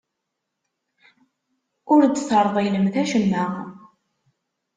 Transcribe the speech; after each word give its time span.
Ur 1.93 2.01
d-terḍilem 2.05 2.85
acemma. 3.01 3.45